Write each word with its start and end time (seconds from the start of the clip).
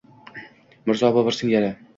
Mirzo 0.87 1.13
Bobur 1.19 1.39
singari. 1.43 1.73